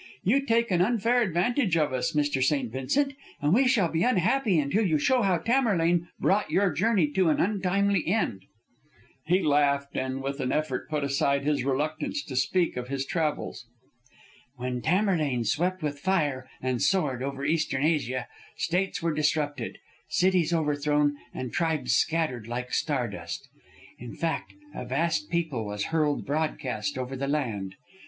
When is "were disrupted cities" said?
19.03-20.51